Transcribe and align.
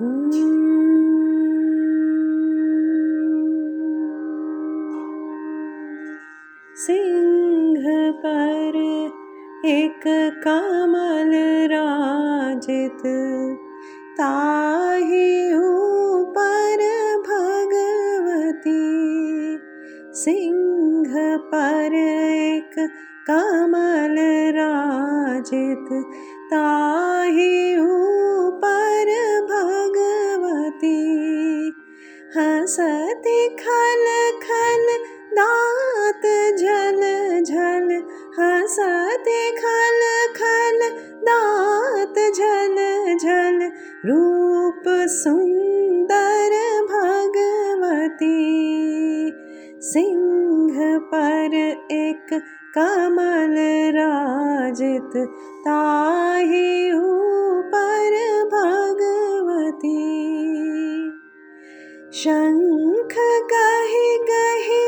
सिंह 0.00 0.12
पर 8.12 8.76
एक 9.66 10.02
कमल 10.44 11.32
राजित 11.72 13.02
ताहि 14.18 15.52
ऊपर 15.54 16.76
भगवती। 17.28 18.76
सिंह 20.14 21.36
पर 21.38 21.94
एक 21.94 22.88
कमल 23.30 24.16
राजित 24.58 26.04
ताहि 26.50 27.76
ऊपर 27.80 28.27
भगवती 30.84 31.72
हंसती 32.36 33.48
खल 33.48 34.04
खल 34.42 34.86
दात 35.32 36.26
झल 36.58 37.00
झल 37.42 37.88
हंसती 38.38 39.50
खल 39.50 40.00
खल 40.36 40.80
दात 41.22 42.18
झल 42.36 42.76
झल 43.16 43.58
रूप 44.04 44.88
सुंदर 45.08 46.54
भगवती। 46.90 48.38
सिंह 49.82 50.98
पर 50.98 51.54
एक 51.90 52.26
कमल 52.74 53.56
राजित, 53.98 55.26
ताहि 55.66 56.92
ऊपर 56.92 58.10
भगवती। 58.52 60.17
शंख 62.18 63.12
गहि 63.50 64.08
गहि, 64.28 64.78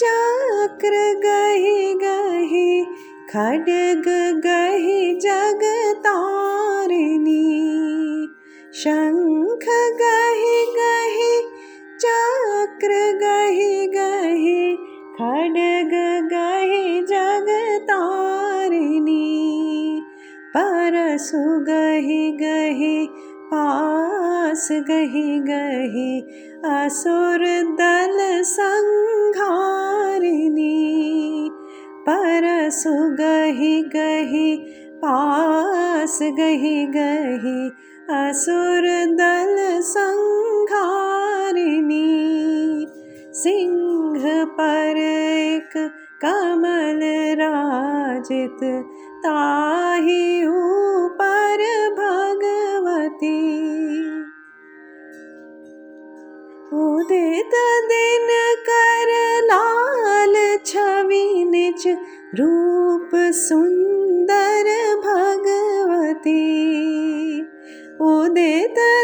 चक्र 0.00 1.00
गहि 1.24 1.94
गहि, 2.02 2.68
खड्ग 3.30 4.06
गहि 4.46 5.02
जगतारिणी 5.24 5.98
शंख 8.74 9.66
गहि 10.00 10.56
गहि, 10.78 11.34
चक्र 12.04 13.02
गहि 13.24 13.86
गहि, 13.96 14.62
खड्ग 15.18 15.92
गहि 16.32 17.02
जगतारिणी 17.10 17.60
परसु 20.56 21.44
गहि 21.68 22.24
गहि 22.40 22.96
पास 23.54 24.68
गहि 24.88 25.38
गहि 25.48 26.12
असुर 26.68 27.42
दल 27.80 28.16
संघारिणी 28.44 29.50
परसु 32.06 32.94
गहि 33.20 33.76
गहि 33.94 34.50
पास 35.04 36.18
गहि 36.38 36.84
गहि 36.96 37.60
असुर 38.16 38.88
दल 39.20 39.54
संघारिणी 39.82 41.22
सिंह 43.44 44.44
पर 44.44 44.96
एक 44.96 45.72
कमल 46.22 47.00
राजित 47.40 48.58
ताहि 49.24 50.46
ऊपर 50.46 51.62
भगवती। 51.90 53.40
उदित 56.72 57.54
दिन 57.84 58.28
कर 58.68 59.12
लाल 59.44 60.58
छवि 60.66 61.44
निज 61.44 61.86
रूप 62.34 63.10
सुंदर 63.14 64.70
भगवती। 65.04 66.40
उदित 68.00 69.03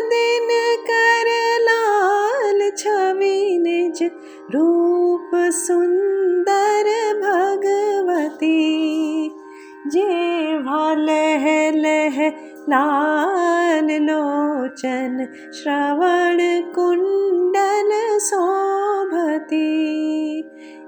रूप 4.55 5.31
सुंदर 5.53 6.89
भगवती 7.21 8.57
जे 9.87 10.09
लह 10.97 11.47
लह 11.77 12.19
लाल 12.73 13.89
लोचन 14.03 15.27
श्रवण 15.55 16.39
कुंडल 16.75 18.19
शोभती 18.19 19.67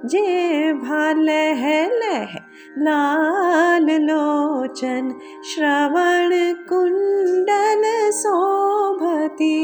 जे 0.05 0.73
लह 1.19 1.65
लह 1.95 2.37
लाल 2.79 3.87
लोचन 4.03 5.13
श्रवण 5.55 6.31
कुंडल 6.69 7.83
शोभती, 8.13 9.55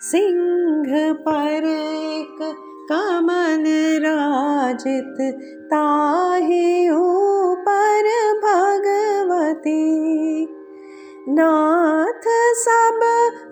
सिंह 0.00 1.12
पर 1.12 1.64
कमल 2.90 3.64
राजित 4.04 5.16
ताहि 5.70 6.90
ऊपर 6.90 8.06
भगवती 8.44 9.84
नाथ 11.28 12.28
सब 12.62 13.00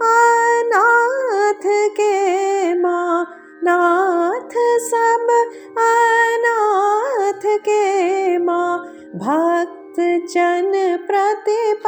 अनाथ 0.02 1.66
के 1.98 2.14
माँ 2.80 3.26
नाथ 3.64 4.56
सब 4.90 5.26
अनाथ 5.78 7.46
के 7.58 8.38
माँ 8.38 8.78
भक्त 9.16 10.00
जन 10.34 10.72
प्रतिपालिनी। 11.06 11.86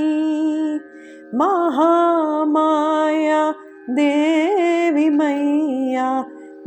महामाया 1.35 3.51
देवी 3.89 5.09
मैया 5.09 6.09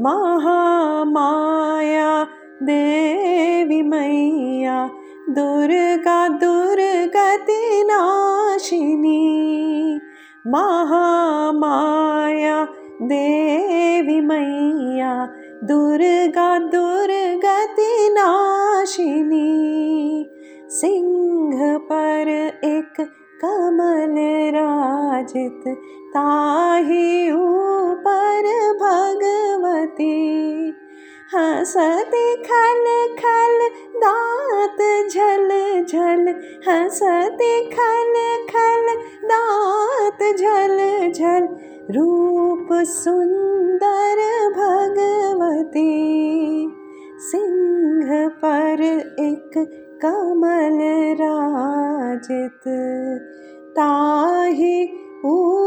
महामाया 0.01 2.25
देवी 2.63 3.83
मैया 3.83 4.87
दुर्गा 5.39 6.29
दुर्गति 6.29 7.83
नाशिनी 7.91 9.21
महामाया 10.47 12.65
देवी 13.03 14.21
मैया 14.21 15.13
दुर्गा 15.65 16.59
दुर्गति 16.59 18.09
नाशिनी, 18.13 19.47
सिंह 20.69 21.79
पर 21.79 22.29
एक 22.65 23.01
कमल 23.45 24.15
राजित, 24.57 25.63
ताहि 26.11 27.31
ऊपर 27.33 28.47
भगवती। 28.83 30.17
हंसती 31.35 32.37
खल 32.37 32.85
खल, 33.19 33.69
दात 33.97 35.09
झल 35.11 35.49
झल, 35.85 36.35
हंसती 36.69 37.71
खल 37.71 38.15
खल, 38.51 38.97
दात 39.25 40.37
झल 40.37 40.79
झल, 41.13 41.49
रूप 41.91 42.69
सुंदर 42.73 44.17
भगवती। 44.57 45.30
एक 49.31 49.57
कमल 50.05 50.79
राजित 51.21 52.69
ताहि 53.77 54.77
ऊपर 55.25 55.60